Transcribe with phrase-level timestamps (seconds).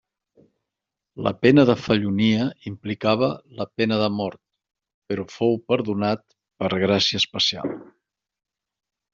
[1.27, 4.41] La pena de fellonia implicava la pena de mort
[5.11, 6.27] però fou perdonat
[6.63, 7.77] per gràcia especial.